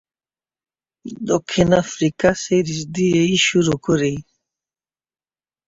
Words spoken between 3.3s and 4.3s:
শুরু করি।